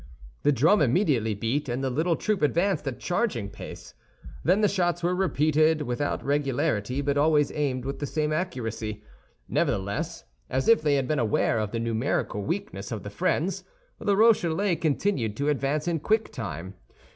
The 0.41 0.51
drum 0.51 0.81
immediately 0.81 1.35
beat, 1.35 1.69
and 1.69 1.83
the 1.83 1.91
little 1.91 2.15
troop 2.15 2.41
advanced 2.41 2.87
at 2.87 2.99
charging 2.99 3.51
pace. 3.51 3.93
Then 4.43 4.61
the 4.61 4.67
shots 4.67 5.03
were 5.03 5.13
repeated 5.13 5.83
without 5.83 6.25
regularity, 6.25 7.01
but 7.01 7.19
always 7.19 7.51
aimed 7.51 7.85
with 7.85 7.99
the 7.99 8.07
same 8.07 8.33
accuracy. 8.33 9.03
Nevertheless, 9.47 10.23
as 10.49 10.67
if 10.67 10.81
they 10.81 10.95
had 10.95 11.07
been 11.07 11.19
aware 11.19 11.59
of 11.59 11.69
the 11.69 11.77
numerical 11.79 12.41
weakness 12.41 12.91
of 12.91 13.03
the 13.03 13.11
friends, 13.11 13.63
the 13.99 14.15
Rochellais 14.17 14.75
continued 14.75 15.37
to 15.37 15.49
advance 15.49 15.87
in 15.87 15.99
quick 15.99 16.31
time. 16.31 16.73